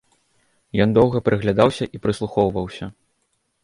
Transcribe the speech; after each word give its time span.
Ён 0.85 0.89
доўга 0.97 1.23
прыглядаўся 1.29 1.85
і 1.97 2.05
прыслухоўваўся. 2.07 2.95